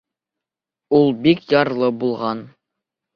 [0.99, 2.43] Ул биҡ ярлы булған.